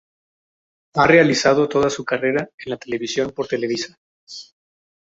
[0.95, 3.99] Ha realizado toda su carrera en la televisión por Televisa.